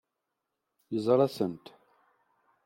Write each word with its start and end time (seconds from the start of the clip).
Yeẓra-tent. 0.93 1.65